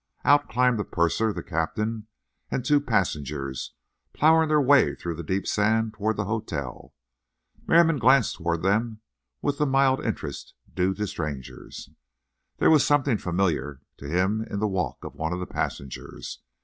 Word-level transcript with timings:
Out 0.25 0.49
climbed 0.49 0.79
the 0.79 0.83
purser, 0.83 1.31
the 1.31 1.43
captain 1.43 2.07
and 2.49 2.65
two 2.65 2.79
passengers, 2.81 3.73
ploughing 4.13 4.47
their 4.47 4.59
way 4.59 4.95
through 4.95 5.13
the 5.13 5.21
deep 5.21 5.45
sand 5.45 5.93
toward 5.93 6.17
the 6.17 6.25
hotel. 6.25 6.95
Merriam 7.67 7.99
glanced 7.99 8.37
toward 8.37 8.63
them 8.63 9.01
with 9.43 9.59
the 9.59 9.67
mild 9.67 10.03
interest 10.03 10.55
due 10.73 10.95
to 10.95 11.05
strangers. 11.05 11.91
There 12.57 12.71
was 12.71 12.83
something 12.83 13.19
familiar 13.19 13.81
to 13.97 14.09
him 14.09 14.41
in 14.49 14.57
the 14.57 14.67
walk 14.67 15.03
of 15.03 15.13
one 15.13 15.33
of 15.33 15.39
the 15.39 15.45
passengers. 15.45 16.39